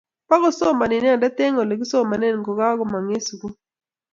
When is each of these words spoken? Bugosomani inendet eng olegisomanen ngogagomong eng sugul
Bugosomani 0.29 0.95
inendet 0.97 1.37
eng 1.45 1.57
olegisomanen 1.63 2.35
ngogagomong 2.37 3.07
eng 3.15 3.25
sugul 3.27 3.53